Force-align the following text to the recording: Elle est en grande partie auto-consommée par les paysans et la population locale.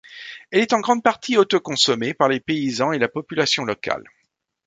Elle 0.49 0.61
est 0.63 0.73
en 0.73 0.79
grande 0.79 1.03
partie 1.03 1.37
auto-consommée 1.37 2.15
par 2.15 2.27
les 2.27 2.39
paysans 2.39 2.91
et 2.91 2.97
la 2.97 3.07
population 3.07 3.65
locale. 3.65 4.09